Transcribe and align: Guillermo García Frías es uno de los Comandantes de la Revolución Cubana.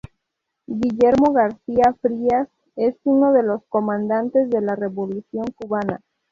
Guillermo 0.65 1.31
García 1.31 1.95
Frías 2.01 2.49
es 2.75 2.95
uno 3.03 3.33
de 3.33 3.43
los 3.43 3.61
Comandantes 3.69 4.49
de 4.49 4.59
la 4.59 4.75
Revolución 4.75 5.45
Cubana. 5.55 6.01